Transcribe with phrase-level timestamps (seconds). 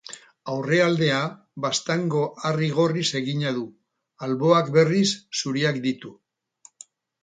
[0.53, 1.19] Aurrealdea
[1.65, 3.69] Baztango harri gorriz egina du,
[4.31, 5.09] alboak berriz
[5.41, 6.19] zuriak ditu.